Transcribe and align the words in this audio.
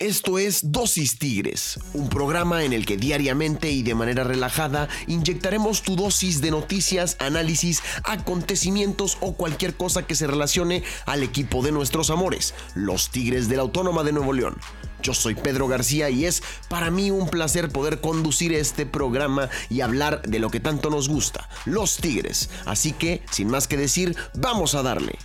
Esto 0.00 0.38
es 0.38 0.72
Dosis 0.72 1.18
Tigres, 1.18 1.78
un 1.92 2.08
programa 2.08 2.64
en 2.64 2.72
el 2.72 2.86
que 2.86 2.96
diariamente 2.96 3.70
y 3.70 3.82
de 3.82 3.94
manera 3.94 4.24
relajada 4.24 4.88
inyectaremos 5.06 5.82
tu 5.82 5.94
dosis 5.94 6.40
de 6.40 6.50
noticias, 6.50 7.18
análisis, 7.18 7.82
acontecimientos 8.04 9.18
o 9.20 9.34
cualquier 9.34 9.76
cosa 9.76 10.06
que 10.06 10.14
se 10.14 10.26
relacione 10.26 10.84
al 11.04 11.22
equipo 11.22 11.62
de 11.62 11.72
nuestros 11.72 12.08
amores, 12.08 12.54
los 12.74 13.10
Tigres 13.10 13.50
de 13.50 13.56
la 13.56 13.62
Autónoma 13.62 14.02
de 14.02 14.12
Nuevo 14.12 14.32
León. 14.32 14.56
Yo 15.02 15.12
soy 15.12 15.34
Pedro 15.34 15.68
García 15.68 16.08
y 16.08 16.24
es 16.24 16.42
para 16.70 16.90
mí 16.90 17.10
un 17.10 17.28
placer 17.28 17.68
poder 17.68 18.00
conducir 18.00 18.54
este 18.54 18.86
programa 18.86 19.50
y 19.68 19.82
hablar 19.82 20.22
de 20.22 20.38
lo 20.38 20.48
que 20.48 20.60
tanto 20.60 20.88
nos 20.88 21.10
gusta, 21.10 21.46
los 21.66 21.98
Tigres. 21.98 22.48
Así 22.64 22.92
que, 22.92 23.22
sin 23.30 23.48
más 23.48 23.68
que 23.68 23.76
decir, 23.76 24.16
vamos 24.32 24.74
a 24.74 24.82
darle. 24.82 25.18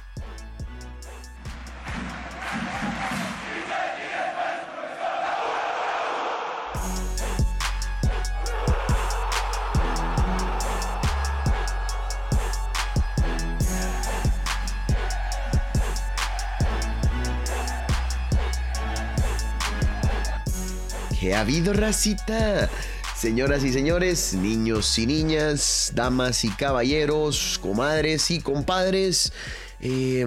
¿Qué 21.20 21.34
ha 21.34 21.42
habido, 21.42 21.74
racita? 21.74 22.70
Señoras 23.18 23.64
y 23.64 23.74
señores, 23.74 24.36
niños 24.36 25.00
y 25.00 25.08
niñas, 25.08 25.92
damas 25.96 26.44
y 26.46 26.50
caballeros, 26.50 27.60
comadres 27.64 28.30
y 28.30 28.42
compadres, 28.42 29.34
eh, 29.80 30.24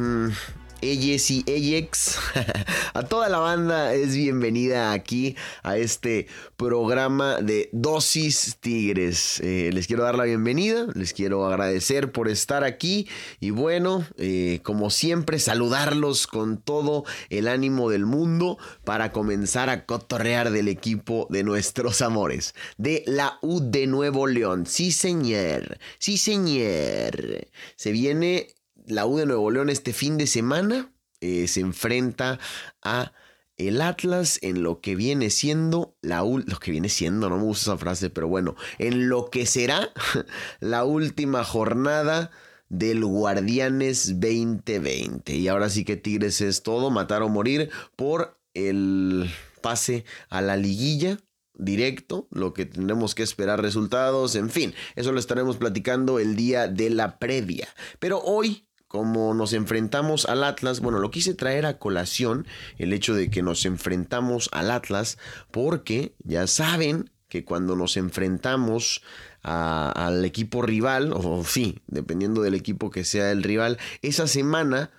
ellas 0.81 1.31
y 1.31 1.45
ellex, 1.47 2.19
a 2.95 3.03
toda 3.03 3.29
la 3.29 3.39
banda 3.39 3.95
es 3.95 4.15
bienvenida 4.15 4.93
aquí 4.93 5.37
a 5.63 5.77
este 5.77 6.27
programa 6.57 7.41
de 7.41 7.69
Dosis 7.73 8.57
Tigres. 8.61 9.41
Eh, 9.41 9.71
les 9.73 9.87
quiero 9.87 10.05
dar 10.05 10.17
la 10.17 10.25
bienvenida, 10.25 10.87
les 10.95 11.13
quiero 11.13 11.47
agradecer 11.47 12.13
por 12.13 12.29
estar 12.29 12.65
aquí 12.65 13.09
y 13.41 13.51
bueno, 13.51 14.05
eh, 14.17 14.61
como 14.63 14.91
siempre, 14.91 15.39
saludarlos 15.39 16.27
con 16.27 16.59
todo 16.59 17.05
el 17.31 17.49
ánimo 17.49 17.91
del 17.91 18.07
mundo 18.07 18.59
para 18.85 19.13
comenzar 19.13 19.71
a 19.71 19.87
cotorrear 19.87 20.51
del 20.51 20.69
equipo 20.69 21.27
de 21.31 21.45
nuestros 21.45 22.03
amores, 22.03 22.55
de 22.77 23.03
la 23.07 23.39
U 23.43 23.61
de 23.61 23.87
Nuevo 23.87 24.27
León. 24.27 24.67
Sí, 24.67 24.93
señor, 24.93 25.79
sí, 25.99 26.19
señor. 26.19 27.49
Se 27.77 27.93
viene 27.93 28.58
la 28.89 29.07
U 29.07 29.19
de 29.19 29.27
Nuevo 29.27 29.51
León 29.51 29.71
este 29.71 29.93
fin 29.93 30.17
de 30.17 30.27
semana 30.27 30.93
eh, 31.21 31.49
se 31.49 31.61
enfrenta 31.61 32.39
a 32.83 33.13
el 33.57 33.81
Atlas 33.81 34.39
en 34.43 34.63
lo 34.63 34.81
que 34.81 34.95
viene 34.95 35.31
siendo 35.31 35.97
la 36.01 36.23
lo 36.23 36.59
que 36.61 36.71
viene 36.71 36.89
siendo, 36.89 37.29
no 37.29 37.39
me 37.39 37.43
gusta 37.43 37.73
esa 37.73 37.79
frase, 37.79 38.09
pero 38.09 38.29
bueno, 38.29 38.55
en 38.79 39.09
lo 39.09 39.31
que 39.31 39.47
será 39.47 39.91
la 40.61 40.85
última 40.85 41.45
jornada 41.45 42.31
del 42.69 43.05
Guardianes 43.05 44.21
2020. 44.21 45.35
Y 45.35 45.49
ahora 45.49 45.71
sí 45.71 45.85
que 45.85 45.97
Tigres 45.97 46.41
es 46.41 46.63
todo, 46.63 46.91
matar 46.91 47.23
o 47.23 47.29
morir 47.29 47.71
por 47.97 48.39
el 48.55 49.29
pase 49.61 50.05
a 50.29 50.41
la 50.41 50.57
liguilla 50.57 51.19
directo, 51.55 52.29
lo 52.31 52.55
que 52.55 52.67
tendremos 52.67 53.17
que 53.17 53.25
esperar 53.25 53.61
resultados, 53.61 54.37
en 54.37 54.49
fin, 54.49 54.75
eso 54.95 55.11
lo 55.11 55.19
estaremos 55.19 55.57
platicando 55.57 56.21
el 56.21 56.37
día 56.37 56.69
de 56.69 56.91
la 56.91 57.19
previa. 57.19 57.69
Pero 57.99 58.21
hoy 58.21 58.68
como 58.89 59.35
nos 59.35 59.53
enfrentamos 59.53 60.27
al 60.27 60.43
Atlas, 60.43 60.81
bueno, 60.81 60.99
lo 60.99 61.11
quise 61.11 61.35
traer 61.35 61.67
a 61.67 61.79
colación 61.79 62.47
el 62.79 62.93
hecho 62.93 63.15
de 63.15 63.31
que 63.31 63.43
nos 63.43 63.67
enfrentamos 63.67 64.49
al 64.53 64.71
Atlas, 64.71 65.19
porque 65.51 66.15
ya 66.25 66.47
saben 66.47 67.11
que 67.29 67.45
cuando 67.45 67.77
nos 67.77 67.99
enfrentamos 67.99 69.03
al 69.43 70.25
equipo 70.25 70.63
rival, 70.63 71.13
o 71.13 71.45
sí, 71.45 71.81
dependiendo 71.87 72.43
del 72.43 72.55
equipo 72.55 72.91
que 72.91 73.05
sea 73.05 73.31
el 73.31 73.43
rival, 73.43 73.79
esa 74.03 74.27
semana 74.27 74.91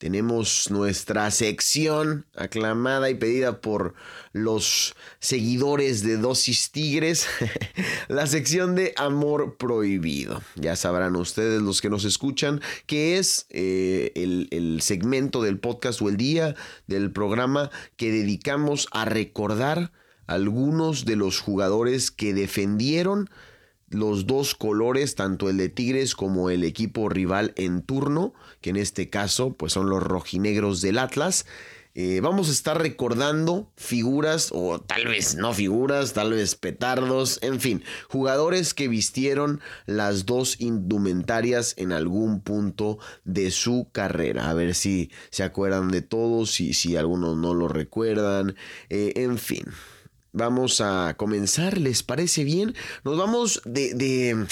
tenemos 0.00 0.70
nuestra 0.70 1.30
sección 1.30 2.24
aclamada 2.34 3.10
y 3.10 3.14
pedida 3.16 3.60
por 3.60 3.92
los 4.32 4.96
seguidores 5.18 6.02
de 6.02 6.16
Dosis 6.16 6.70
Tigres, 6.72 7.26
la 8.08 8.26
sección 8.26 8.74
de 8.74 8.94
Amor 8.96 9.58
Prohibido. 9.58 10.40
Ya 10.54 10.74
sabrán 10.74 11.16
ustedes 11.16 11.60
los 11.60 11.82
que 11.82 11.90
nos 11.90 12.06
escuchan 12.06 12.62
que 12.86 13.18
es 13.18 13.44
eh, 13.50 14.12
el, 14.14 14.48
el 14.52 14.80
segmento 14.80 15.42
del 15.42 15.58
podcast 15.58 16.00
o 16.00 16.08
el 16.08 16.16
día 16.16 16.56
del 16.86 17.12
programa 17.12 17.70
que 17.98 18.10
dedicamos 18.10 18.88
a 18.92 19.04
recordar 19.04 19.92
algunos 20.26 21.04
de 21.04 21.16
los 21.16 21.40
jugadores 21.40 22.10
que 22.10 22.32
defendieron 22.32 23.28
los 23.90 24.26
dos 24.26 24.54
colores, 24.54 25.16
tanto 25.16 25.50
el 25.50 25.56
de 25.56 25.68
Tigres 25.68 26.14
como 26.14 26.48
el 26.48 26.64
equipo 26.64 27.08
rival 27.08 27.52
en 27.56 27.82
turno, 27.82 28.32
que 28.60 28.70
en 28.70 28.76
este 28.76 29.10
caso 29.10 29.52
pues 29.52 29.72
son 29.72 29.90
los 29.90 30.02
rojinegros 30.02 30.80
del 30.80 30.98
Atlas. 30.98 31.44
Eh, 31.96 32.20
vamos 32.22 32.48
a 32.48 32.52
estar 32.52 32.80
recordando 32.80 33.68
figuras, 33.76 34.50
o 34.52 34.80
tal 34.80 35.08
vez 35.08 35.34
no 35.34 35.52
figuras, 35.52 36.12
tal 36.12 36.30
vez 36.30 36.54
petardos, 36.54 37.40
en 37.42 37.58
fin, 37.58 37.82
jugadores 38.08 38.74
que 38.74 38.86
vistieron 38.86 39.60
las 39.86 40.24
dos 40.24 40.60
indumentarias 40.60 41.74
en 41.76 41.90
algún 41.90 42.42
punto 42.42 42.98
de 43.24 43.50
su 43.50 43.88
carrera. 43.90 44.50
A 44.50 44.54
ver 44.54 44.76
si 44.76 45.10
se 45.30 45.42
acuerdan 45.42 45.90
de 45.90 46.02
todos, 46.02 46.60
y 46.60 46.74
si 46.74 46.94
algunos 46.94 47.36
no 47.36 47.54
lo 47.54 47.66
recuerdan, 47.66 48.54
eh, 48.88 49.12
en 49.16 49.36
fin. 49.36 49.64
Vamos 50.32 50.80
a 50.80 51.14
comenzar, 51.16 51.78
¿les 51.78 52.02
parece 52.02 52.44
bien? 52.44 52.74
Nos 53.04 53.18
vamos 53.18 53.62
de, 53.64 53.94
de 53.94 54.46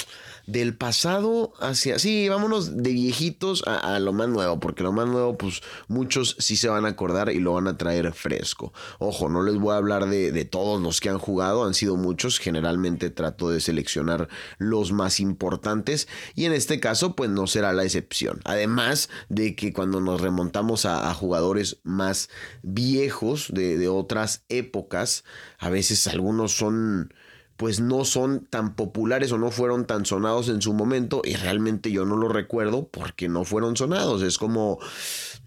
del 0.48 0.74
pasado 0.74 1.52
hacia... 1.60 1.98
Sí, 1.98 2.28
vámonos 2.28 2.78
de 2.78 2.90
viejitos 2.90 3.62
a, 3.66 3.98
lo 4.00 4.14
más 4.14 4.28
nuevo, 4.28 4.58
porque 4.58 4.82
lo 4.82 4.92
más 4.92 5.06
nuevo, 5.06 5.36
pues 5.36 5.60
muchos 5.88 6.36
sí 6.38 6.56
se 6.56 6.70
van 6.70 6.86
a 6.86 6.88
acordar 6.88 7.30
y 7.30 7.38
lo 7.38 7.52
van 7.52 7.68
a 7.68 7.76
traer 7.76 8.12
fresco. 8.14 8.72
Ojo, 8.98 9.28
no 9.28 9.42
les 9.42 9.56
voy 9.56 9.74
a 9.74 9.76
hablar 9.76 10.08
de, 10.08 10.32
de 10.32 10.44
todos 10.46 10.80
los 10.80 11.00
que 11.00 11.10
han 11.10 11.18
jugado, 11.18 11.64
han 11.64 11.74
sido 11.74 11.96
muchos, 11.96 12.38
generalmente 12.38 13.10
trato 13.10 13.50
de 13.50 13.60
seleccionar 13.60 14.28
los 14.56 14.90
más 14.90 15.20
importantes 15.20 16.08
y 16.34 16.46
en 16.46 16.54
este 16.54 16.80
caso, 16.80 17.14
pues 17.14 17.28
no 17.28 17.46
será 17.46 17.74
la 17.74 17.84
excepción. 17.84 18.40
Además 18.44 19.10
de 19.28 19.54
que 19.54 19.74
cuando 19.74 20.00
nos 20.00 20.20
remontamos 20.20 20.86
a, 20.86 21.12
jugadores 21.12 21.80
más 21.82 22.30
viejos 22.62 23.48
de, 23.52 23.76
de 23.76 23.88
otras 23.88 24.44
épocas, 24.48 25.24
a 25.58 25.68
veces 25.68 26.06
algunos 26.06 26.52
son 26.52 27.12
pues 27.58 27.80
no 27.80 28.04
son 28.04 28.46
tan 28.48 28.76
populares 28.76 29.32
o 29.32 29.36
no 29.36 29.50
fueron 29.50 29.84
tan 29.84 30.06
sonados 30.06 30.48
en 30.48 30.62
su 30.62 30.72
momento 30.74 31.22
y 31.24 31.34
realmente 31.34 31.90
yo 31.90 32.04
no 32.04 32.16
lo 32.16 32.28
recuerdo 32.28 32.86
porque 32.86 33.28
no 33.28 33.44
fueron 33.44 33.76
sonados. 33.76 34.22
Es 34.22 34.38
como 34.38 34.78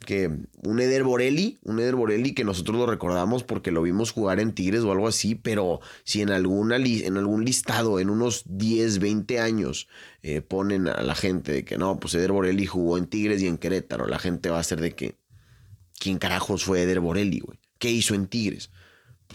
que 0.06 0.30
un 0.62 0.82
Eder 0.82 1.06
Borelli, 1.06 1.58
un 1.64 1.80
Eder 1.80 1.96
Borelli 1.96 2.34
que 2.34 2.44
nosotros 2.44 2.76
lo 2.76 2.86
recordamos 2.86 3.46
porque 3.46 3.72
lo 3.72 3.82
vimos 3.82 4.12
jugar 4.12 4.42
en 4.42 4.52
Tigres 4.52 4.82
o 4.82 4.92
algo 4.92 5.08
así, 5.08 5.36
pero 5.36 5.80
si 6.04 6.22
en, 6.22 6.32
alguna 6.32 6.76
en 6.76 7.16
algún 7.16 7.46
listado, 7.46 7.98
en 7.98 8.10
unos 8.10 8.44
10, 8.46 9.00
20 9.00 9.40
años, 9.40 9.88
eh, 10.22 10.42
ponen 10.42 10.90
a 10.90 11.04
la 11.04 11.16
gente 11.16 11.54
de 11.54 11.64
que 11.64 11.78
no, 11.78 11.98
pues 11.98 12.14
Eder 12.16 12.34
Borelli 12.34 12.66
jugó 12.66 12.98
en 12.98 13.08
Tigres 13.08 13.42
y 13.42 13.48
en 13.48 13.58
Querétaro, 13.58 14.06
la 14.06 14.20
gente 14.20 14.50
va 14.50 14.60
a 14.60 14.64
ser 14.64 14.82
de 14.82 14.92
que, 14.96 15.16
¿quién 15.98 16.18
carajos 16.18 16.66
fue 16.66 16.82
Eder 16.82 17.00
Borelli, 17.00 17.40
güey? 17.40 17.58
¿Qué 17.80 17.90
hizo 17.90 18.16
en 18.16 18.28
Tigres? 18.28 18.70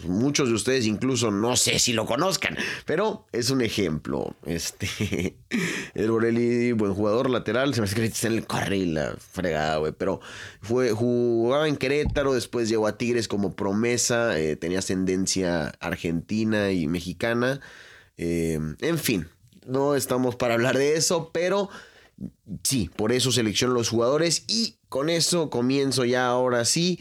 Muchos 0.03 0.49
de 0.49 0.55
ustedes 0.55 0.85
incluso 0.85 1.31
no 1.31 1.55
sé 1.55 1.79
si 1.79 1.93
lo 1.93 2.05
conozcan, 2.05 2.57
pero 2.85 3.25
es 3.31 3.49
un 3.49 3.61
ejemplo. 3.61 4.35
Este, 4.45 5.37
el 5.93 6.11
Borelli, 6.11 6.71
buen 6.73 6.93
jugador 6.93 7.29
lateral, 7.29 7.73
se 7.73 7.81
me 7.81 7.85
hace 7.85 7.95
que 7.95 8.05
está 8.05 8.27
en 8.27 8.33
el 8.33 8.47
carril, 8.47 8.95
la 8.95 9.15
fregada, 9.17 9.77
güey, 9.77 9.93
pero 9.93 10.19
fue, 10.61 10.91
jugaba 10.91 11.67
en 11.67 11.77
Querétaro, 11.77 12.33
después 12.33 12.69
llegó 12.69 12.87
a 12.87 12.97
Tigres 12.97 13.27
como 13.27 13.55
promesa, 13.55 14.39
eh, 14.39 14.55
tenía 14.55 14.79
ascendencia 14.79 15.69
argentina 15.79 16.71
y 16.71 16.87
mexicana, 16.87 17.59
eh, 18.17 18.59
en 18.79 18.97
fin, 18.97 19.27
no 19.65 19.95
estamos 19.95 20.35
para 20.35 20.55
hablar 20.55 20.77
de 20.77 20.95
eso, 20.95 21.31
pero 21.33 21.69
sí, 22.63 22.89
por 22.95 23.11
eso 23.11 23.31
selecciono 23.31 23.73
los 23.73 23.89
jugadores 23.89 24.43
y 24.47 24.77
con 24.89 25.09
eso 25.09 25.49
comienzo 25.49 26.05
ya 26.05 26.27
ahora 26.27 26.65
sí. 26.65 26.99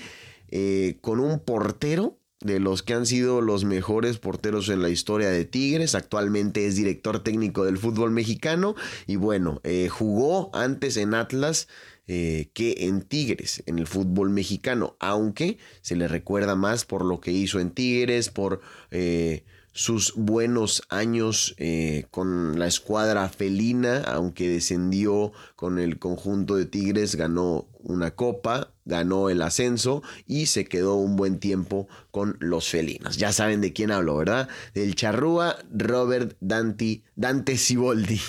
Eh, 0.49 0.99
con 1.01 1.19
un 1.19 1.41
portero 1.41 2.21
de 2.47 2.61
los 2.61 2.83
que 2.83 2.95
han 2.95 3.07
sido 3.07 3.41
los 3.41 3.65
mejores 3.65 4.19
porteros 4.19 4.69
en 4.69 4.81
la 4.83 4.89
historia 4.89 5.29
de 5.29 5.45
Tigres. 5.45 5.95
Actualmente 5.95 6.67
es 6.67 6.77
director 6.77 7.23
técnico 7.23 7.65
del 7.65 7.79
fútbol 7.79 8.11
mexicano 8.11 8.75
y 9.07 9.17
bueno, 9.17 9.61
eh, 9.65 9.89
jugó 9.89 10.55
antes 10.55 10.97
en 10.97 11.15
Atlas. 11.15 11.69
eh, 12.09 12.51
que 12.55 12.87
en 12.87 13.03
Tigres, 13.03 13.65
en 13.67 13.81
el 13.81 13.89
fútbol 13.89 14.31
mexicano, 14.31 14.97
aunque 15.01 15.59
se 15.83 15.97
le 15.97 16.07
recuerda 16.07 16.55
más 16.55 16.85
por 16.85 17.05
lo 17.05 17.19
que 17.19 17.33
hizo 17.33 17.59
en 17.59 17.73
Tigres, 17.73 18.29
por 18.29 18.61
eh, 18.93 19.43
sus 19.77 20.15
buenos 20.17 20.83
años 20.89 21.55
eh, 21.59 22.07
con 22.11 22.59
la 22.59 22.67
escuadra 22.67 23.29
felina, 23.29 24.03
aunque 24.05 24.49
descendió 24.49 25.33
con 25.55 25.79
el 25.79 25.99
conjunto 25.99 26.57
de 26.57 26.65
Tigres, 26.65 27.15
ganó 27.15 27.67
una 27.87 28.13
copa, 28.13 28.73
ganó 28.87 29.29
el 29.29 29.43
ascenso 29.43 30.03
y 30.27 30.47
se 30.47 30.65
quedó 30.65 30.95
un 30.95 31.17
buen 31.17 31.39
tiempo 31.39 31.89
con 32.11 32.37
los 32.41 32.69
felinos. 32.69 33.17
Ya 33.17 33.33
saben 33.33 33.61
de 33.61 33.73
quién 33.73 33.91
hablo, 33.91 34.17
¿verdad? 34.17 34.49
Del 34.75 34.95
charrúa 34.95 35.57
Robert 35.71 36.37
Dante, 36.41 37.03
Dante 37.17 37.59
Siboldi. 37.59 38.21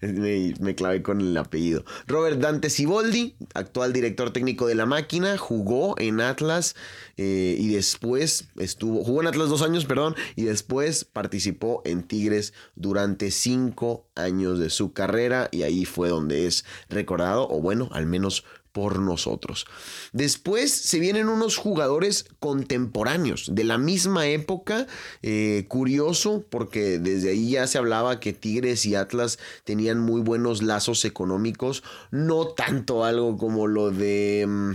me, 0.60 0.74
clavé 0.74 1.02
con 1.02 1.20
el 1.20 1.36
apellido. 1.36 1.84
Robert 2.06 2.38
Dante 2.38 2.70
Siboldi, 2.70 3.36
actual 3.54 3.92
director 3.92 4.32
técnico 4.32 4.66
de 4.66 4.76
la 4.76 4.86
máquina, 4.86 5.36
jugó 5.36 5.98
en 5.98 6.20
Atlas 6.20 6.76
eh, 7.16 7.56
y 7.58 7.68
después 7.68 8.48
estuvo, 8.56 9.04
jugó 9.04 9.22
en 9.22 9.28
Atlas 9.28 9.48
dos 9.48 9.62
años, 9.62 9.84
perdón, 9.84 10.14
y 10.36 10.44
después 10.44 11.04
participó 11.04 11.82
en 11.84 12.04
Tigres 12.04 12.54
durante 12.76 13.30
cinco 13.30 14.06
años 14.14 14.58
de 14.58 14.70
su 14.70 14.92
carrera 14.92 15.48
y 15.50 15.62
ahí 15.62 15.84
fue 15.84 16.08
donde 16.08 16.46
es 16.46 16.64
recordado, 16.88 17.48
o 17.48 17.60
bueno, 17.60 17.88
al 17.92 18.06
menos 18.06 18.44
por 18.76 18.98
nosotros. 18.98 19.64
Después 20.12 20.70
se 20.70 21.00
vienen 21.00 21.30
unos 21.30 21.56
jugadores 21.56 22.26
contemporáneos 22.40 23.54
de 23.54 23.64
la 23.64 23.78
misma 23.78 24.26
época. 24.26 24.86
Eh, 25.22 25.64
curioso 25.66 26.44
porque 26.50 26.98
desde 26.98 27.30
ahí 27.30 27.52
ya 27.52 27.66
se 27.68 27.78
hablaba 27.78 28.20
que 28.20 28.34
Tigres 28.34 28.84
y 28.84 28.94
Atlas 28.94 29.38
tenían 29.64 29.98
muy 29.98 30.20
buenos 30.20 30.62
lazos 30.62 31.06
económicos. 31.06 31.84
No 32.10 32.48
tanto 32.48 33.02
algo 33.02 33.38
como 33.38 33.66
lo 33.66 33.90
de... 33.90 34.44
Mm, 34.46 34.72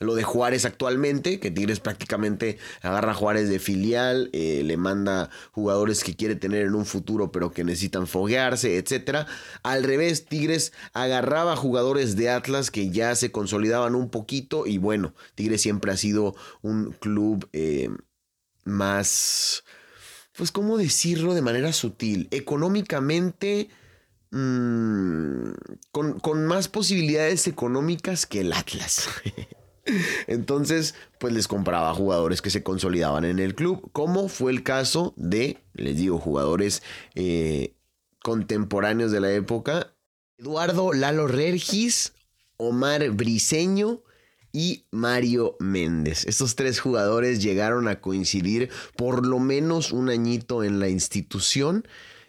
lo 0.00 0.14
de 0.14 0.22
Juárez 0.22 0.64
actualmente, 0.64 1.40
que 1.40 1.50
Tigres 1.50 1.80
prácticamente 1.80 2.58
agarra 2.82 3.12
a 3.12 3.14
Juárez 3.14 3.48
de 3.48 3.58
filial, 3.58 4.30
eh, 4.32 4.62
le 4.64 4.76
manda 4.76 5.30
jugadores 5.52 6.04
que 6.04 6.14
quiere 6.14 6.36
tener 6.36 6.66
en 6.66 6.74
un 6.74 6.84
futuro 6.84 7.32
pero 7.32 7.52
que 7.52 7.64
necesitan 7.64 8.06
foguearse, 8.06 8.76
etc. 8.76 9.26
Al 9.62 9.84
revés, 9.84 10.26
Tigres 10.26 10.72
agarraba 10.92 11.56
jugadores 11.56 12.16
de 12.16 12.30
Atlas 12.30 12.70
que 12.70 12.90
ya 12.90 13.14
se 13.14 13.32
consolidaban 13.32 13.94
un 13.94 14.10
poquito 14.10 14.66
y 14.66 14.78
bueno, 14.78 15.14
Tigres 15.34 15.62
siempre 15.62 15.92
ha 15.92 15.96
sido 15.96 16.34
un 16.62 16.92
club 16.92 17.48
eh, 17.52 17.90
más, 18.64 19.64
pues 20.36 20.52
cómo 20.52 20.76
decirlo 20.76 21.34
de 21.34 21.42
manera 21.42 21.72
sutil, 21.72 22.28
económicamente... 22.30 23.68
Mm, 24.32 25.52
con, 25.92 26.18
con 26.18 26.46
más 26.46 26.66
posibilidades 26.66 27.46
económicas 27.46 28.26
que 28.26 28.40
el 28.40 28.52
Atlas. 28.52 29.08
Entonces, 30.26 30.94
pues 31.18 31.32
les 31.32 31.48
compraba 31.48 31.94
jugadores 31.94 32.42
que 32.42 32.50
se 32.50 32.62
consolidaban 32.62 33.24
en 33.24 33.38
el 33.38 33.54
club, 33.54 33.90
como 33.92 34.28
fue 34.28 34.52
el 34.52 34.62
caso 34.62 35.14
de, 35.16 35.58
les 35.74 35.96
digo, 35.96 36.18
jugadores 36.18 36.82
eh, 37.14 37.74
contemporáneos 38.22 39.12
de 39.12 39.20
la 39.20 39.32
época. 39.32 39.94
Eduardo 40.38 40.92
Lalo 40.92 41.26
Regis, 41.26 42.14
Omar 42.56 43.10
Briseño 43.10 44.02
y 44.52 44.86
Mario 44.90 45.56
Méndez. 45.60 46.24
Estos 46.26 46.56
tres 46.56 46.80
jugadores 46.80 47.42
llegaron 47.42 47.88
a 47.88 48.00
coincidir 48.00 48.70
por 48.96 49.26
lo 49.26 49.38
menos 49.38 49.92
un 49.92 50.08
añito 50.08 50.64
en 50.64 50.80
la 50.80 50.88
institución. 50.88 51.86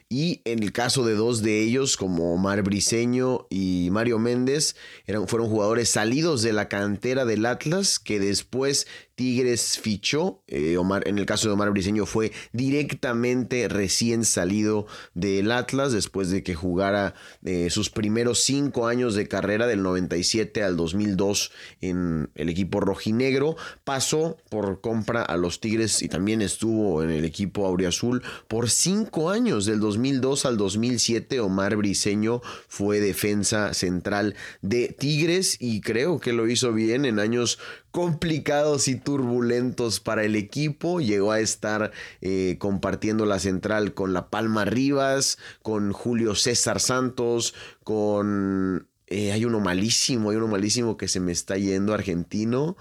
Y 0.10 0.42
en 0.46 0.64
el 0.64 0.72
caso 0.72 1.04
de 1.06 1.16
dos 1.16 1.42
de 1.42 1.62
ellos, 1.62 1.98
como 1.98 2.34
Omar 2.34 2.62
Briseño 2.62 3.46
y 3.50 3.90
Mario 3.92 4.20
Méndez, 4.20 4.78
eran, 5.06 5.28
fueron 5.28 5.50
jugadores 5.50 5.90
salidos 5.90 6.42
de 6.42 6.54
la 6.54 6.70
cantera 6.70 7.26
del 7.26 7.46
Atlas 7.46 8.00
que 8.00 8.18
después 8.18 8.88
Tigres 9.18 9.80
fichó. 9.82 10.44
Eh, 10.48 10.78
Omar, 10.78 11.08
en 11.08 11.18
el 11.18 11.26
caso 11.26 11.48
de 11.48 11.56
Omar 11.56 11.72
Briseño 11.72 12.06
fue 12.06 12.32
directamente 12.54 13.68
recién 13.68 14.24
salido 14.24 14.86
del 15.16 15.52
Atlas 15.52 15.92
después 15.92 16.30
de 16.30 16.44
que 16.44 16.54
jugara 16.54 17.16
eh, 17.44 17.72
sus 17.72 17.90
primeros 17.90 18.44
cinco 18.44 18.86
años 18.86 19.16
de 19.16 19.28
carrera 19.28 19.66
del 19.66 19.82
97 19.82 20.62
al 20.62 20.78
2002 20.78 21.52
en 21.82 22.30
el 22.36 22.50
equipo 22.50 22.80
rojinegro. 22.80 23.56
Pasó 23.84 24.38
por 24.50 24.82
compra 24.82 25.24
a 25.24 25.36
los 25.36 25.62
Tigres 25.62 26.04
y 26.04 26.10
también 26.10 26.44
estuvo 26.44 27.02
en 27.02 27.10
el 27.10 27.26
equipo 27.26 27.66
auriazul 27.66 28.22
por 28.48 28.70
cinco 28.70 29.32
años 29.32 29.66
del 29.66 29.80
2002 29.80 30.46
al 30.46 30.58
2007. 30.58 31.40
Omar 31.40 31.76
Briseño 31.76 32.42
fue 32.68 33.00
defensa 33.00 33.74
central 33.74 34.36
de 34.62 34.90
Tigres 34.90 35.58
y 35.60 35.82
creo 35.82 36.20
que 36.20 36.34
lo 36.34 36.48
hizo 36.48 36.72
bien 36.72 37.06
en 37.06 37.18
años 37.18 37.58
complicados 37.92 38.88
y 38.88 38.96
turbulentos 38.96 40.00
para 40.00 40.24
el 40.24 40.36
equipo. 40.36 41.00
Llegó 41.00 41.32
a 41.32 41.40
estar 41.40 41.92
eh, 42.22 42.58
compartiendo 42.60 43.26
la 43.26 43.40
central 43.40 43.94
con 43.94 44.14
La 44.14 44.30
Palma 44.30 44.66
Rivas, 44.66 45.38
con 45.62 45.92
Julio 45.92 46.36
César 46.36 46.80
Santos, 46.80 47.54
con... 47.84 48.88
Eh, 49.10 49.32
hay 49.32 49.46
uno 49.46 49.62
malísimo, 49.62 50.32
hay 50.32 50.36
uno 50.36 50.48
malísimo 50.48 50.98
que 50.98 51.08
se 51.08 51.22
me 51.22 51.32
está 51.32 51.58
yendo 51.58 51.94
argentino. 51.94 52.76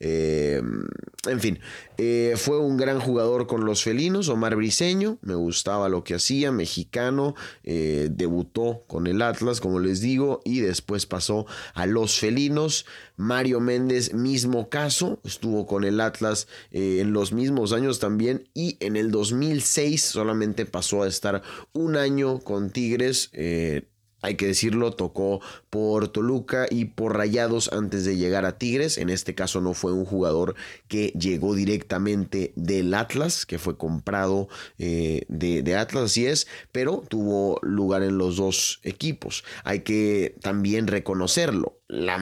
Eh, 0.00 0.62
en 1.26 1.40
fin, 1.40 1.58
eh, 1.96 2.34
fue 2.36 2.58
un 2.58 2.76
gran 2.76 3.00
jugador 3.00 3.46
con 3.46 3.64
los 3.64 3.82
felinos, 3.82 4.28
Omar 4.28 4.54
Briseño, 4.54 5.18
me 5.22 5.34
gustaba 5.34 5.88
lo 5.88 6.04
que 6.04 6.14
hacía, 6.14 6.52
mexicano, 6.52 7.34
eh, 7.64 8.08
debutó 8.10 8.84
con 8.86 9.06
el 9.06 9.20
Atlas, 9.22 9.60
como 9.60 9.80
les 9.80 10.00
digo, 10.00 10.40
y 10.44 10.60
después 10.60 11.06
pasó 11.06 11.46
a 11.74 11.86
los 11.86 12.18
felinos. 12.18 12.86
Mario 13.16 13.58
Méndez, 13.58 14.14
mismo 14.14 14.68
caso, 14.68 15.20
estuvo 15.24 15.66
con 15.66 15.82
el 15.82 16.00
Atlas 16.00 16.46
en 16.70 17.12
los 17.12 17.32
mismos 17.32 17.72
años 17.72 17.98
también, 17.98 18.48
y 18.54 18.76
en 18.80 18.96
el 18.96 19.10
2006 19.10 20.02
solamente 20.02 20.66
pasó 20.66 21.02
a 21.02 21.08
estar 21.08 21.42
un 21.72 21.96
año 21.96 22.38
con 22.38 22.70
Tigres 22.70 23.32
hay 24.20 24.34
que 24.34 24.46
decirlo, 24.46 24.92
tocó 24.92 25.40
por 25.70 26.08
Toluca 26.08 26.66
y 26.68 26.86
por 26.86 27.16
Rayados 27.16 27.72
antes 27.72 28.04
de 28.04 28.16
llegar 28.16 28.44
a 28.46 28.58
Tigres. 28.58 28.98
En 28.98 29.10
este 29.10 29.34
caso 29.34 29.60
no 29.60 29.74
fue 29.74 29.92
un 29.92 30.04
jugador 30.04 30.56
que 30.88 31.08
llegó 31.18 31.54
directamente 31.54 32.52
del 32.56 32.94
Atlas, 32.94 33.46
que 33.46 33.58
fue 33.58 33.76
comprado 33.76 34.48
eh, 34.78 35.24
de, 35.28 35.76
Atlas, 35.76 36.04
así 36.04 36.26
es, 36.26 36.48
pero 36.72 37.04
tuvo 37.08 37.60
lugar 37.62 38.02
en 38.02 38.18
los 38.18 38.36
dos 38.36 38.80
equipos. 38.82 39.44
Hay 39.64 39.80
que 39.80 40.34
también 40.40 40.88
reconocerlo. 40.88 41.78
La, 41.86 42.18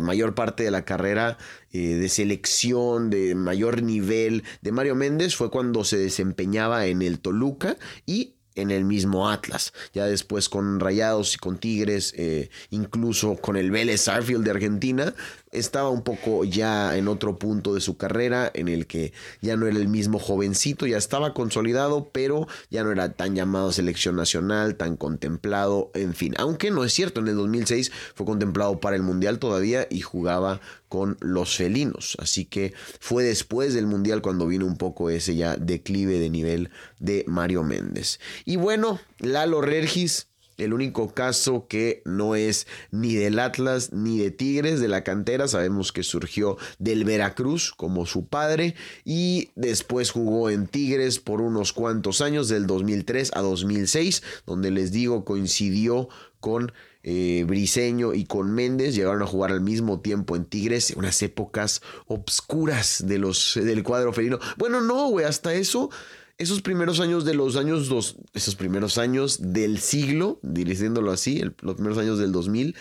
mayor 0.00 0.34
parte 0.34 0.62
de 0.62 0.70
la 0.70 0.84
carrera 0.84 1.38
eh, 1.72 1.94
de 1.94 2.08
selección, 2.08 3.08
de 3.08 3.34
mayor 3.34 3.82
nivel 3.82 4.44
de 4.60 4.72
Mario 4.72 4.94
Méndez 4.94 5.36
fue 5.36 5.50
cuando 5.50 5.84
se 5.84 5.96
desempeñaba 5.96 6.86
en 6.86 7.00
el 7.00 7.18
Toluca 7.18 7.78
y 8.04 8.35
en 8.56 8.70
el 8.70 8.84
mismo 8.84 9.30
Atlas. 9.30 9.72
Ya 9.92 10.06
después 10.06 10.48
con 10.48 10.80
Rayados 10.80 11.34
y 11.34 11.38
con 11.38 11.58
Tigres, 11.58 12.12
eh, 12.16 12.50
incluso 12.70 13.36
con 13.36 13.56
el 13.56 13.70
Vélez 13.70 14.08
Arfield 14.08 14.44
de 14.44 14.50
Argentina, 14.50 15.14
estaba 15.52 15.90
un 15.90 16.02
poco 16.02 16.44
ya 16.44 16.96
en 16.96 17.08
otro 17.08 17.38
punto 17.38 17.74
de 17.74 17.80
su 17.80 17.96
carrera 17.96 18.50
en 18.52 18.68
el 18.68 18.86
que 18.86 19.12
ya 19.40 19.56
no 19.56 19.66
era 19.66 19.76
el 19.76 19.88
mismo 19.88 20.18
jovencito, 20.18 20.86
ya 20.86 20.98
estaba 20.98 21.32
consolidado, 21.32 22.10
pero 22.12 22.46
ya 22.70 22.84
no 22.84 22.92
era 22.92 23.12
tan 23.12 23.34
llamado 23.34 23.72
selección 23.72 24.16
nacional, 24.16 24.76
tan 24.76 24.96
contemplado, 24.96 25.90
en 25.94 26.14
fin. 26.14 26.34
Aunque 26.38 26.70
no 26.70 26.84
es 26.84 26.92
cierto, 26.92 27.20
en 27.20 27.28
el 27.28 27.36
2006 27.36 27.92
fue 28.14 28.26
contemplado 28.26 28.80
para 28.80 28.96
el 28.96 29.02
Mundial 29.02 29.38
todavía 29.38 29.86
y 29.90 30.00
jugaba 30.00 30.60
con 30.88 31.16
los 31.20 31.56
felinos. 31.56 32.16
Así 32.20 32.44
que 32.44 32.74
fue 33.00 33.24
después 33.24 33.74
del 33.74 33.86
Mundial 33.86 34.22
cuando 34.22 34.46
vino 34.46 34.66
un 34.66 34.76
poco 34.76 35.10
ese 35.10 35.36
ya 35.36 35.56
declive 35.56 36.18
de 36.18 36.30
nivel 36.30 36.70
de 36.98 37.24
Mario 37.26 37.62
Méndez. 37.62 38.20
Y 38.44 38.56
bueno, 38.56 39.00
Lalo 39.20 39.60
Regis 39.60 40.28
el 40.56 40.72
único 40.72 41.12
caso 41.12 41.66
que 41.68 42.02
no 42.04 42.34
es 42.34 42.66
ni 42.90 43.14
del 43.14 43.38
Atlas 43.38 43.92
ni 43.92 44.18
de 44.18 44.30
Tigres 44.30 44.80
de 44.80 44.88
la 44.88 45.04
cantera, 45.04 45.48
sabemos 45.48 45.92
que 45.92 46.02
surgió 46.02 46.56
del 46.78 47.04
Veracruz 47.04 47.72
como 47.76 48.06
su 48.06 48.26
padre 48.26 48.74
y 49.04 49.50
después 49.54 50.10
jugó 50.10 50.50
en 50.50 50.66
Tigres 50.66 51.18
por 51.18 51.40
unos 51.40 51.72
cuantos 51.72 52.20
años, 52.20 52.48
del 52.48 52.66
2003 52.66 53.32
a 53.34 53.42
2006, 53.42 54.22
donde 54.46 54.70
les 54.70 54.92
digo 54.92 55.24
coincidió 55.24 56.08
con 56.40 56.72
eh, 57.08 57.44
Briseño 57.46 58.14
y 58.14 58.24
con 58.24 58.52
Méndez 58.52 58.96
llegaron 58.96 59.22
a 59.22 59.26
jugar 59.26 59.52
al 59.52 59.60
mismo 59.60 60.00
tiempo 60.00 60.34
en 60.34 60.44
Tigres, 60.44 60.92
unas 60.96 61.22
épocas 61.22 61.80
obscuras 62.08 63.04
de 63.06 63.18
los, 63.18 63.54
del 63.54 63.84
cuadro 63.84 64.12
felino. 64.12 64.40
Bueno, 64.56 64.80
no, 64.80 65.06
güey, 65.08 65.24
hasta 65.24 65.54
eso 65.54 65.88
esos 66.36 66.62
primeros 66.62 66.98
años 66.98 67.24
de 67.24 67.34
los 67.34 67.54
años 67.54 67.88
dos, 67.88 68.16
esos 68.34 68.56
primeros 68.56 68.98
años 68.98 69.38
del 69.52 69.78
siglo, 69.78 70.40
diciéndolo 70.42 71.12
así, 71.12 71.42
los 71.60 71.76
primeros 71.76 71.96
años 71.96 72.18
del 72.18 72.32
2000, 72.32 72.74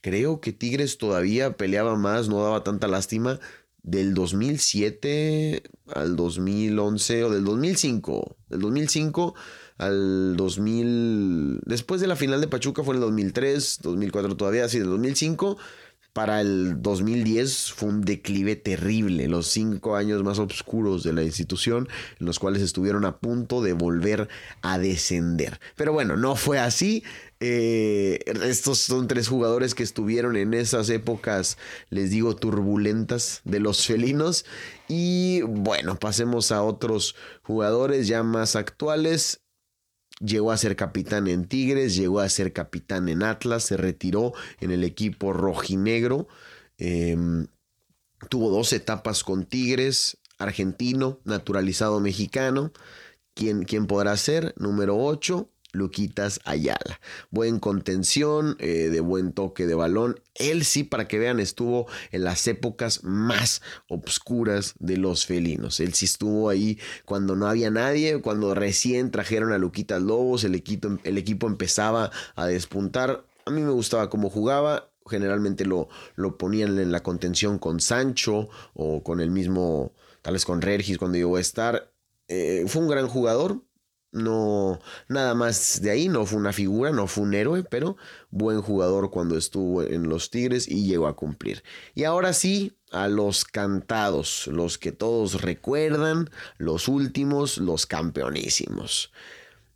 creo 0.00 0.40
que 0.40 0.52
Tigres 0.52 0.96
todavía 0.96 1.56
peleaba 1.56 1.96
más, 1.96 2.28
no 2.28 2.42
daba 2.42 2.62
tanta 2.62 2.86
lástima. 2.86 3.40
Del 3.84 4.14
2007 4.14 5.64
al 5.92 6.14
2011 6.14 7.24
o 7.24 7.30
del 7.30 7.44
2005, 7.44 8.36
del 8.48 8.60
2005 8.60 9.34
al 9.84 10.36
2000, 10.36 11.60
después 11.64 12.00
de 12.00 12.06
la 12.06 12.16
final 12.16 12.40
de 12.40 12.48
Pachuca 12.48 12.82
fue 12.82 12.94
en 12.94 13.02
el 13.02 13.08
2003, 13.08 13.80
2004 13.82 14.36
todavía, 14.36 14.64
así 14.64 14.78
del 14.78 14.88
2005 14.88 15.58
para 16.12 16.42
el 16.42 16.82
2010 16.82 17.72
fue 17.72 17.88
un 17.88 18.02
declive 18.02 18.54
terrible, 18.56 19.28
los 19.28 19.46
cinco 19.46 19.96
años 19.96 20.22
más 20.22 20.38
oscuros 20.38 21.02
de 21.04 21.14
la 21.14 21.22
institución, 21.22 21.88
en 22.20 22.26
los 22.26 22.38
cuales 22.38 22.60
estuvieron 22.60 23.06
a 23.06 23.16
punto 23.16 23.62
de 23.62 23.72
volver 23.72 24.28
a 24.60 24.78
descender. 24.78 25.58
Pero 25.74 25.92
bueno, 25.92 26.16
no 26.18 26.36
fue 26.36 26.58
así. 26.58 27.02
Eh, 27.40 28.20
estos 28.44 28.78
son 28.78 29.08
tres 29.08 29.26
jugadores 29.28 29.74
que 29.74 29.82
estuvieron 29.82 30.36
en 30.36 30.52
esas 30.52 30.90
épocas, 30.90 31.56
les 31.88 32.10
digo, 32.10 32.36
turbulentas 32.36 33.40
de 33.44 33.60
los 33.60 33.86
felinos. 33.86 34.44
Y 34.88 35.40
bueno, 35.42 35.98
pasemos 35.98 36.52
a 36.52 36.62
otros 36.62 37.16
jugadores 37.42 38.06
ya 38.06 38.22
más 38.22 38.54
actuales. 38.54 39.40
Llegó 40.24 40.52
a 40.52 40.56
ser 40.56 40.76
capitán 40.76 41.26
en 41.26 41.46
Tigres, 41.46 41.96
llegó 41.96 42.20
a 42.20 42.28
ser 42.28 42.52
capitán 42.52 43.08
en 43.08 43.22
Atlas, 43.22 43.64
se 43.64 43.76
retiró 43.76 44.32
en 44.60 44.70
el 44.70 44.84
equipo 44.84 45.32
rojinegro. 45.32 46.28
Em, 46.78 47.48
tuvo 48.28 48.50
dos 48.50 48.72
etapas 48.72 49.24
con 49.24 49.44
Tigres, 49.44 50.18
argentino, 50.38 51.18
naturalizado 51.24 52.00
mexicano. 52.00 52.72
¿Quién, 53.34 53.64
quién 53.64 53.86
podrá 53.86 54.16
ser? 54.16 54.54
Número 54.56 54.96
8, 54.96 55.48
Luquitas 55.72 56.40
Ayala. 56.44 57.00
Buen 57.30 57.58
contención, 57.58 58.56
eh, 58.58 58.90
de 58.90 59.00
buen 59.00 59.32
toque 59.32 59.66
de 59.66 59.74
balón. 59.74 60.20
Él 60.34 60.64
sí, 60.64 60.84
para 60.84 61.08
que 61.08 61.18
vean, 61.18 61.40
estuvo 61.40 61.86
en 62.10 62.24
las 62.24 62.46
épocas 62.46 63.02
más 63.04 63.62
obscuras 63.88 64.74
de 64.78 64.98
los 64.98 65.26
felinos. 65.26 65.80
Él 65.80 65.94
sí 65.94 66.04
estuvo 66.04 66.48
ahí 66.48 66.78
cuando 67.04 67.36
no 67.36 67.46
había 67.48 67.70
nadie, 67.70 68.20
cuando 68.20 68.54
recién 68.54 69.10
trajeron 69.10 69.52
a 69.52 69.58
Luquitas 69.58 70.02
Lobos, 70.02 70.44
el 70.44 70.54
equipo, 70.54 71.46
empezaba 71.46 72.10
a 72.36 72.46
despuntar. 72.46 73.24
A 73.46 73.50
mí 73.50 73.62
me 73.62 73.70
gustaba 73.70 74.10
cómo 74.10 74.30
jugaba, 74.30 74.90
generalmente 75.06 75.64
lo, 75.64 75.88
lo, 76.14 76.36
ponían 76.38 76.78
en 76.78 76.92
la 76.92 77.02
contención 77.02 77.58
con 77.58 77.80
Sancho 77.80 78.48
o 78.74 79.02
con 79.02 79.20
el 79.20 79.30
mismo, 79.30 79.92
tal 80.20 80.34
vez 80.34 80.44
con 80.44 80.60
Regis 80.60 80.98
cuando 80.98 81.18
llegó 81.18 81.36
a 81.36 81.40
estar. 81.40 81.92
Eh, 82.28 82.64
fue 82.68 82.82
un 82.82 82.88
gran 82.88 83.08
jugador, 83.08 83.62
no, 84.12 84.78
nada 85.08 85.34
más 85.34 85.80
de 85.80 85.90
ahí, 85.90 86.08
no 86.08 86.26
fue 86.26 86.38
una 86.38 86.52
figura, 86.52 86.92
no 86.92 87.06
fue 87.06 87.24
un 87.24 87.34
héroe, 87.34 87.64
pero 87.64 87.96
buen 88.30 88.60
jugador 88.60 89.10
cuando 89.10 89.38
estuvo 89.38 89.82
en 89.82 90.08
los 90.08 90.30
Tigres 90.30 90.68
y 90.68 90.86
llegó 90.86 91.06
a 91.06 91.16
cumplir. 91.16 91.62
Y 91.94 92.04
ahora 92.04 92.34
sí, 92.34 92.76
a 92.90 93.08
los 93.08 93.46
cantados, 93.46 94.46
los 94.48 94.76
que 94.76 94.92
todos 94.92 95.40
recuerdan, 95.40 96.28
los 96.58 96.88
últimos, 96.88 97.56
los 97.56 97.86
campeonísimos. 97.86 99.12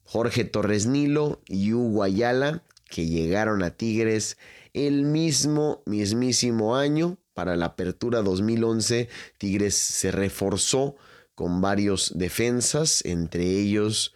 Jorge 0.05 0.45
Torres 0.45 0.87
Nilo 0.87 1.40
y 1.47 1.73
Hugo 1.73 2.02
Ayala, 2.02 2.62
que 2.90 3.07
llegaron 3.07 3.62
a 3.62 3.71
Tigres 3.71 4.37
el 4.75 5.02
mismo, 5.05 5.83
mismísimo 5.87 6.76
año. 6.76 7.16
Para 7.33 7.57
la 7.57 7.66
apertura 7.66 8.23
2011, 8.23 9.09
Tigres 9.38 9.76
se 9.76 10.11
reforzó 10.11 10.97
con 11.35 11.61
varios 11.61 12.12
defensas, 12.16 13.05
entre 13.05 13.45
ellos 13.45 14.14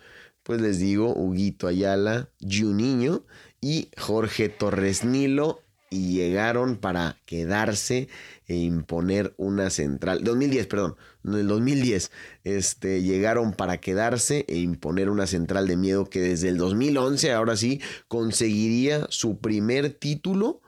pues 0.50 0.60
les 0.62 0.80
digo, 0.80 1.14
Huguito 1.14 1.68
Ayala, 1.68 2.28
Juninho 2.40 3.24
y 3.60 3.88
Jorge 3.96 4.48
Torres 4.48 5.04
Nilo 5.04 5.62
y 5.90 6.14
llegaron 6.14 6.74
para 6.74 7.18
quedarse 7.24 8.08
e 8.48 8.56
imponer 8.56 9.32
una 9.36 9.70
central. 9.70 10.24
2010, 10.24 10.66
perdón, 10.66 10.96
en 11.22 11.34
el 11.34 11.46
2010, 11.46 12.10
este, 12.42 13.00
llegaron 13.00 13.52
para 13.52 13.78
quedarse 13.78 14.44
e 14.48 14.58
imponer 14.58 15.08
una 15.08 15.28
central 15.28 15.68
de 15.68 15.76
miedo 15.76 16.10
que 16.10 16.18
desde 16.18 16.48
el 16.48 16.56
2011, 16.56 17.30
ahora 17.30 17.56
sí, 17.56 17.80
conseguiría 18.08 19.06
su 19.08 19.38
primer 19.38 19.90
título 19.90 20.62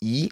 y 0.00 0.30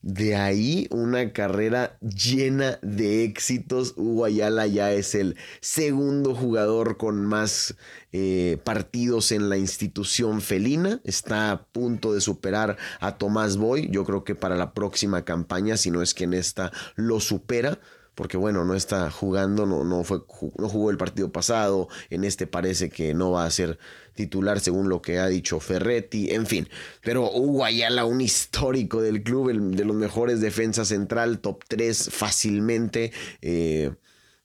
de 0.00 0.36
ahí 0.36 0.86
una 0.90 1.32
carrera 1.32 1.98
llena 2.00 2.78
de 2.82 3.24
éxitos. 3.24 3.94
Hugo 3.96 4.24
Ayala 4.24 4.66
ya 4.66 4.92
es 4.92 5.14
el 5.14 5.36
segundo 5.60 6.34
jugador 6.34 6.96
con 6.96 7.24
más 7.26 7.74
eh, 8.12 8.58
partidos 8.64 9.32
en 9.32 9.48
la 9.48 9.58
institución 9.58 10.40
felina. 10.40 11.00
Está 11.04 11.50
a 11.50 11.64
punto 11.64 12.14
de 12.14 12.20
superar 12.20 12.76
a 13.00 13.18
Tomás 13.18 13.56
Boy. 13.56 13.88
Yo 13.90 14.04
creo 14.04 14.24
que 14.24 14.34
para 14.34 14.56
la 14.56 14.72
próxima 14.72 15.24
campaña, 15.24 15.76
si 15.76 15.90
no 15.90 16.02
es 16.02 16.14
que 16.14 16.24
en 16.24 16.34
esta 16.34 16.72
lo 16.94 17.20
supera, 17.20 17.80
porque 18.18 18.36
bueno, 18.36 18.64
no 18.64 18.74
está 18.74 19.12
jugando, 19.12 19.64
no, 19.64 19.84
no, 19.84 20.02
fue, 20.02 20.22
no 20.58 20.68
jugó 20.68 20.90
el 20.90 20.96
partido 20.96 21.30
pasado, 21.30 21.86
en 22.10 22.24
este 22.24 22.48
parece 22.48 22.90
que 22.90 23.14
no 23.14 23.30
va 23.30 23.44
a 23.44 23.50
ser 23.50 23.78
titular 24.14 24.58
según 24.58 24.88
lo 24.88 25.00
que 25.00 25.20
ha 25.20 25.28
dicho 25.28 25.60
Ferretti, 25.60 26.32
en 26.32 26.44
fin, 26.44 26.68
pero 27.00 27.30
Hugo 27.30 27.64
Ayala, 27.64 28.06
un 28.06 28.20
histórico 28.20 29.00
del 29.02 29.22
club, 29.22 29.52
de 29.52 29.84
los 29.84 29.94
mejores 29.94 30.40
defensas 30.40 30.88
central, 30.88 31.38
top 31.38 31.62
3 31.68 32.10
fácilmente. 32.10 33.12
Eh, 33.40 33.92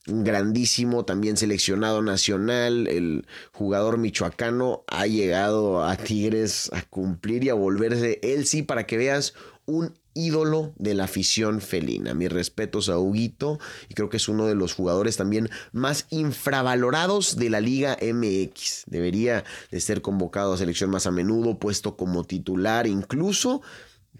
grandísimo, 0.06 1.06
también 1.06 1.36
seleccionado 1.36 2.04
nacional, 2.04 2.88
el 2.88 3.26
jugador 3.54 3.98
michoacano 3.98 4.84
ha 4.88 5.08
llegado 5.08 5.84
a 5.84 5.96
Tigres 5.96 6.70
a 6.74 6.84
cumplir 6.84 7.46
y 7.46 7.50
a 7.50 7.56
volverse, 7.56 8.20
él 8.22 8.46
sí, 8.46 8.62
para 8.62 8.86
que 8.86 8.98
veas, 8.98 9.34
un 9.66 9.98
ídolo 10.14 10.74
de 10.78 10.94
la 10.94 11.06
afición 11.06 11.62
felina. 11.62 12.14
Mis 12.14 12.32
respetos 12.32 12.90
a 12.90 12.98
Huguito 12.98 13.60
y 13.90 13.94
creo 13.94 14.10
que 14.10 14.18
es 14.18 14.28
uno 14.28 14.48
de 14.48 14.56
los 14.56 14.74
jugadores 14.74 15.18
también 15.18 15.50
más 15.72 16.08
infravalorados 16.10 17.36
de 17.36 17.50
la 17.50 17.62
Liga 17.62 17.98
MX. 18.02 18.84
Debería 18.88 19.44
de 19.72 19.82
ser 19.82 20.02
convocado 20.02 20.54
a 20.54 20.58
selección 20.58 20.90
más 20.90 21.08
a 21.08 21.12
menudo, 21.12 21.60
puesto 21.60 21.98
como 21.98 22.24
titular, 22.24 22.88
incluso 22.88 23.62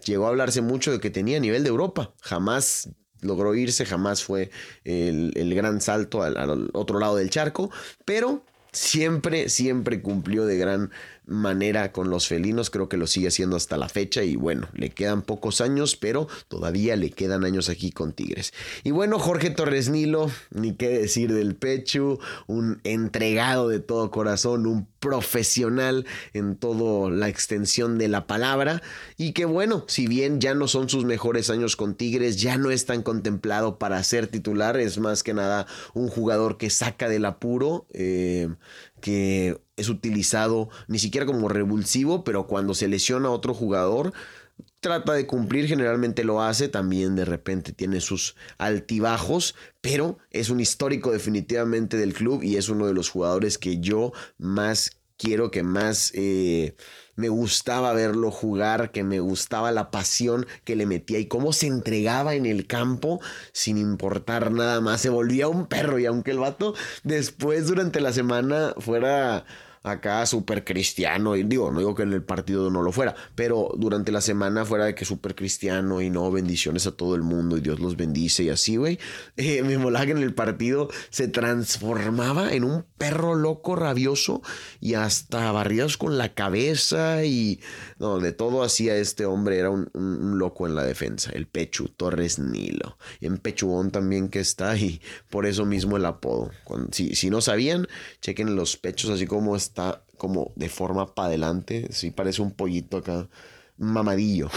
llegó 0.04 0.26
a 0.26 0.28
hablarse 0.30 0.60
mucho 0.60 0.92
de 0.92 1.00
que 1.00 1.10
tenía 1.10 1.40
nivel 1.40 1.62
de 1.62 1.68
Europa. 1.68 2.14
Jamás 2.20 2.90
logró 3.20 3.54
irse, 3.54 3.86
jamás 3.86 4.22
fue 4.22 4.50
el, 4.84 5.54
gran 5.54 5.80
salto 5.80 6.22
al 6.22 6.70
otro 6.74 6.98
lado 6.98 7.16
del 7.16 7.30
charco, 7.30 7.70
pero 8.04 8.42
siempre, 8.74 9.48
siempre 9.48 10.02
cumplió 10.02 10.44
de 10.44 10.58
gran 10.58 10.90
manera 11.26 11.92
con 11.92 12.10
los 12.10 12.28
felinos, 12.28 12.70
creo 12.70 12.88
que 12.88 12.96
lo 12.96 13.06
sigue 13.06 13.28
haciendo 13.28 13.56
hasta 13.56 13.76
la 13.76 13.88
fecha 13.88 14.22
y 14.22 14.36
bueno, 14.36 14.68
le 14.74 14.90
quedan 14.90 15.22
pocos 15.22 15.60
años, 15.60 15.96
pero 15.96 16.28
todavía 16.48 16.96
le 16.96 17.10
quedan 17.10 17.44
años 17.44 17.68
aquí 17.68 17.90
con 17.90 18.12
Tigres. 18.12 18.52
Y 18.82 18.90
bueno, 18.90 19.18
Jorge 19.18 19.50
Torres 19.50 19.88
Nilo, 19.88 20.30
ni 20.50 20.74
qué 20.74 20.88
decir 20.88 21.32
del 21.32 21.54
pecho, 21.54 22.18
un 22.46 22.80
entregado 22.84 23.68
de 23.68 23.80
todo 23.80 24.10
corazón, 24.10 24.66
un 24.66 24.86
profesional 25.04 26.06
en 26.32 26.56
toda 26.56 27.10
la 27.10 27.28
extensión 27.28 27.98
de 27.98 28.08
la 28.08 28.26
palabra 28.26 28.82
y 29.18 29.32
que 29.32 29.44
bueno, 29.44 29.84
si 29.86 30.06
bien 30.06 30.40
ya 30.40 30.54
no 30.54 30.66
son 30.66 30.88
sus 30.88 31.04
mejores 31.04 31.50
años 31.50 31.76
con 31.76 31.94
Tigres, 31.94 32.40
ya 32.40 32.56
no 32.56 32.70
es 32.70 32.86
tan 32.86 33.02
contemplado 33.02 33.78
para 33.78 34.02
ser 34.02 34.28
titular, 34.28 34.78
es 34.78 34.98
más 34.98 35.22
que 35.22 35.34
nada 35.34 35.66
un 35.92 36.08
jugador 36.08 36.56
que 36.56 36.70
saca 36.70 37.08
del 37.08 37.26
apuro, 37.26 37.86
eh, 37.92 38.48
que 39.04 39.60
es 39.76 39.90
utilizado 39.90 40.70
ni 40.88 40.98
siquiera 40.98 41.26
como 41.26 41.50
revulsivo, 41.50 42.24
pero 42.24 42.46
cuando 42.46 42.72
se 42.72 42.88
lesiona 42.88 43.28
a 43.28 43.32
otro 43.32 43.52
jugador, 43.52 44.14
trata 44.80 45.12
de 45.12 45.26
cumplir, 45.26 45.66
generalmente 45.66 46.24
lo 46.24 46.40
hace, 46.40 46.68
también 46.70 47.14
de 47.14 47.26
repente 47.26 47.72
tiene 47.72 48.00
sus 48.00 48.34
altibajos, 48.56 49.56
pero 49.82 50.16
es 50.30 50.48
un 50.48 50.58
histórico 50.58 51.12
definitivamente 51.12 51.98
del 51.98 52.14
club 52.14 52.42
y 52.42 52.56
es 52.56 52.70
uno 52.70 52.86
de 52.86 52.94
los 52.94 53.10
jugadores 53.10 53.58
que 53.58 53.78
yo 53.78 54.14
más 54.38 54.96
quiero, 55.16 55.50
que 55.50 55.62
más... 55.62 56.12
Eh, 56.14 56.74
me 57.16 57.28
gustaba 57.28 57.92
verlo 57.92 58.30
jugar, 58.30 58.90
que 58.90 59.04
me 59.04 59.20
gustaba 59.20 59.70
la 59.72 59.90
pasión 59.90 60.46
que 60.64 60.76
le 60.76 60.86
metía 60.86 61.18
y 61.18 61.26
cómo 61.26 61.52
se 61.52 61.66
entregaba 61.66 62.34
en 62.34 62.46
el 62.46 62.66
campo 62.66 63.20
sin 63.52 63.78
importar 63.78 64.50
nada 64.50 64.80
más. 64.80 65.00
Se 65.00 65.10
volvía 65.10 65.48
un 65.48 65.66
perro 65.66 65.98
y 65.98 66.06
aunque 66.06 66.32
el 66.32 66.38
vato 66.38 66.74
después 67.04 67.68
durante 67.68 68.00
la 68.00 68.12
semana 68.12 68.74
fuera 68.78 69.44
acá 69.84 70.24
súper 70.24 70.64
cristiano, 70.64 71.36
y 71.36 71.42
digo, 71.42 71.70
no 71.70 71.78
digo 71.78 71.94
que 71.94 72.04
en 72.04 72.14
el 72.14 72.22
partido 72.22 72.70
no 72.70 72.82
lo 72.82 72.90
fuera, 72.90 73.14
pero 73.34 73.68
durante 73.76 74.12
la 74.12 74.22
semana 74.22 74.64
fuera 74.64 74.86
de 74.86 74.94
que 74.94 75.04
súper 75.04 75.34
cristiano 75.34 76.00
y 76.00 76.08
no, 76.08 76.30
bendiciones 76.30 76.86
a 76.86 76.92
todo 76.92 77.14
el 77.14 77.22
mundo 77.22 77.58
y 77.58 77.60
Dios 77.60 77.80
los 77.80 77.96
bendice 77.96 78.44
y 78.44 78.48
así, 78.48 78.76
güey, 78.76 78.98
eh, 79.36 79.62
me 79.62 79.76
molaba 79.76 80.06
que 80.06 80.12
en 80.12 80.18
el 80.18 80.32
partido 80.32 80.88
se 81.10 81.28
transformaba 81.28 82.54
en 82.54 82.64
un 82.64 82.86
perro 82.96 83.34
loco, 83.34 83.76
rabioso 83.76 84.40
y 84.80 84.94
hasta 84.94 85.52
barridos 85.52 85.98
con 85.98 86.16
la 86.16 86.32
cabeza 86.32 87.24
y 87.26 87.60
no, 87.98 88.20
de 88.20 88.32
todo 88.32 88.62
hacía 88.62 88.96
este 88.96 89.26
hombre, 89.26 89.58
era 89.58 89.68
un, 89.68 89.90
loco 90.38 90.66
en 90.66 90.74
la 90.74 90.84
defensa, 90.84 91.30
el 91.34 91.46
Pechu 91.46 91.88
Torres 91.88 92.38
Nilo, 92.38 92.96
y 93.20 93.26
en 93.26 93.36
Pechuón 93.36 93.90
también 93.90 94.30
que 94.30 94.40
está 94.40 94.76
y 94.78 95.02
por 95.28 95.44
eso 95.44 95.66
mismo 95.66 95.98
el 95.98 96.06
apodo. 96.06 96.50
si, 96.90 97.14
si 97.14 97.28
no 97.28 97.42
sabían, 97.42 97.86
chequen 98.22 98.56
los 98.56 98.78
pechos 98.78 99.10
así 99.10 99.26
como 99.26 99.56
está 99.74 100.04
como 100.16 100.52
de 100.54 100.68
forma 100.68 101.14
para 101.14 101.28
adelante. 101.28 101.88
Sí, 101.90 102.12
parece 102.12 102.42
un 102.42 102.52
pollito 102.52 102.98
acá, 102.98 103.28
mamadillo. 103.76 104.48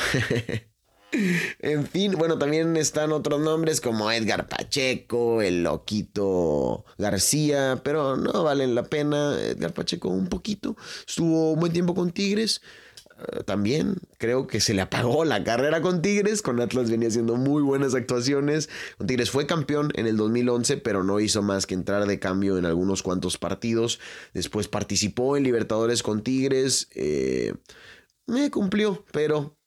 en 1.59 1.88
fin, 1.88 2.13
bueno, 2.17 2.38
también 2.38 2.77
están 2.77 3.12
otros 3.12 3.39
nombres 3.41 3.81
como 3.81 4.12
Edgar 4.12 4.47
Pacheco, 4.47 5.41
el 5.41 5.63
Loquito 5.63 6.86
García, 7.00 7.81
pero 7.83 8.15
no 8.15 8.43
valen 8.43 8.75
la 8.75 8.83
pena. 8.83 9.36
Edgar 9.41 9.74
Pacheco 9.74 10.09
un 10.09 10.27
poquito. 10.27 10.77
Estuvo 11.07 11.53
un 11.53 11.59
buen 11.59 11.74
tiempo 11.74 11.95
con 11.95 12.12
Tigres. 12.12 12.62
Eh, 13.19 13.43
también 13.43 13.95
creo 14.17 14.47
que 14.47 14.59
se 14.59 14.74
le 14.74 14.81
apagó 14.81 15.25
la 15.25 15.43
carrera 15.43 15.81
con 15.81 16.01
Tigres. 16.01 16.41
Con 16.41 16.59
Atlas 16.59 16.89
venía 16.89 17.07
haciendo 17.07 17.36
muy 17.36 17.62
buenas 17.62 17.95
actuaciones. 17.95 18.69
Con 18.97 19.07
Tigres 19.07 19.31
fue 19.31 19.47
campeón 19.47 19.91
en 19.95 20.07
el 20.07 20.17
2011, 20.17 20.77
pero 20.77 21.03
no 21.03 21.19
hizo 21.19 21.41
más 21.41 21.65
que 21.65 21.74
entrar 21.74 22.05
de 22.05 22.19
cambio 22.19 22.57
en 22.57 22.65
algunos 22.65 23.03
cuantos 23.03 23.38
partidos. 23.38 24.00
Después 24.33 24.67
participó 24.67 25.38
en 25.38 25.43
Libertadores 25.43 26.03
con 26.03 26.21
Tigres. 26.21 26.89
Eh, 26.95 27.53
me 28.27 28.51
cumplió, 28.51 29.05
pero 29.12 29.57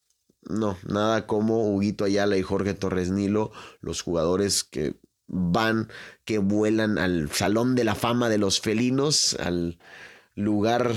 no, 0.42 0.76
nada 0.87 1.26
como 1.26 1.69
Huguito 1.69 2.04
Ayala 2.04 2.37
y 2.37 2.42
Jorge 2.42 2.75
Torres 2.75 3.11
Nilo, 3.11 3.52
los 3.80 4.02
jugadores 4.02 4.64
que 4.64 4.95
van, 5.26 5.88
que 6.25 6.38
vuelan 6.38 6.99
al 6.99 7.30
Salón 7.30 7.75
de 7.75 7.85
la 7.85 7.95
Fama 7.95 8.28
de 8.28 8.38
los 8.38 8.61
Felinos, 8.61 9.35
al 9.38 9.78
lugar 10.35 10.95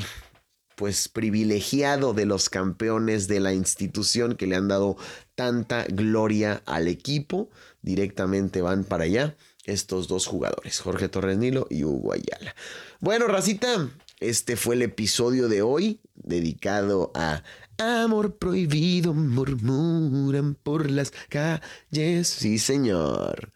pues 0.76 1.08
privilegiado 1.08 2.14
de 2.14 2.26
los 2.26 2.50
campeones 2.50 3.28
de 3.28 3.40
la 3.40 3.54
institución 3.54 4.36
que 4.36 4.48
le 4.48 4.56
han 4.56 4.68
dado 4.68 4.98
tanta 5.36 5.86
gloria 5.86 6.62
al 6.66 6.88
equipo. 6.88 7.50
Directamente 7.82 8.62
van 8.62 8.84
para 8.84 9.06
allá 9.06 9.36
estos 9.66 10.08
dos 10.08 10.28
jugadores, 10.28 10.80
Jorge 10.80 11.10
Torres 11.10 11.38
Nilo 11.38 11.68
y 11.70 11.84
Hugo 11.84 12.14
Ayala. 12.14 12.56
Bueno, 13.00 13.28
racita, 13.28 13.90
este 14.20 14.56
fue 14.56 14.76
el 14.76 14.82
episodio 14.82 15.48
de 15.48 15.62
hoy 15.62 16.00
dedicado 16.16 17.12
a 17.16 17.44
Amor 17.78 18.38
prohibido, 18.38 19.14
murmuran 19.14 20.56
por 20.56 20.92
las 20.92 21.12
calles. 21.30 22.28
Sí, 22.28 22.60
señor. 22.60 23.52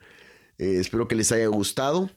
Eh, 0.57 0.77
espero 0.79 1.07
que 1.07 1.15
les 1.15 1.31
haya 1.31 1.47
gustado. 1.47 2.09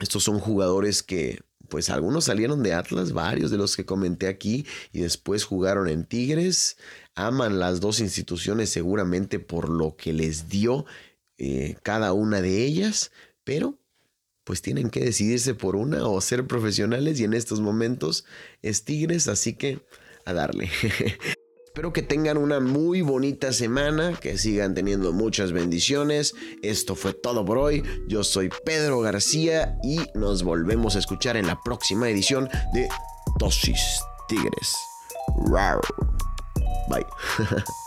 Estos 0.00 0.24
son 0.24 0.40
jugadores 0.40 1.02
que, 1.04 1.40
pues 1.74 1.90
algunos 1.90 2.26
salieron 2.26 2.62
de 2.62 2.72
Atlas, 2.72 3.12
varios 3.12 3.50
de 3.50 3.56
los 3.56 3.74
que 3.74 3.84
comenté 3.84 4.28
aquí, 4.28 4.64
y 4.92 5.00
después 5.00 5.42
jugaron 5.42 5.88
en 5.88 6.04
Tigres. 6.04 6.76
Aman 7.16 7.58
las 7.58 7.80
dos 7.80 7.98
instituciones 7.98 8.70
seguramente 8.70 9.40
por 9.40 9.68
lo 9.68 9.96
que 9.96 10.12
les 10.12 10.48
dio 10.48 10.86
eh, 11.36 11.74
cada 11.82 12.12
una 12.12 12.40
de 12.40 12.64
ellas, 12.64 13.10
pero 13.42 13.76
pues 14.44 14.62
tienen 14.62 14.88
que 14.88 15.00
decidirse 15.00 15.54
por 15.54 15.74
una 15.74 16.06
o 16.06 16.20
ser 16.20 16.46
profesionales 16.46 17.18
y 17.18 17.24
en 17.24 17.34
estos 17.34 17.60
momentos 17.60 18.24
es 18.62 18.84
Tigres, 18.84 19.26
así 19.26 19.54
que 19.54 19.80
a 20.24 20.32
darle. 20.32 20.70
Espero 21.74 21.92
que 21.92 22.02
tengan 22.02 22.36
una 22.36 22.60
muy 22.60 23.00
bonita 23.00 23.52
semana, 23.52 24.14
que 24.14 24.38
sigan 24.38 24.74
teniendo 24.74 25.12
muchas 25.12 25.50
bendiciones. 25.50 26.32
Esto 26.62 26.94
fue 26.94 27.14
todo 27.14 27.44
por 27.44 27.58
hoy. 27.58 27.82
Yo 28.06 28.22
soy 28.22 28.48
Pedro 28.64 29.00
García 29.00 29.76
y 29.82 29.98
nos 30.14 30.44
volvemos 30.44 30.94
a 30.94 31.00
escuchar 31.00 31.36
en 31.36 31.48
la 31.48 31.58
próxima 31.64 32.08
edición 32.08 32.48
de 32.74 32.88
Dosis 33.40 34.00
Tigres. 34.28 34.76
Bye. 36.88 37.04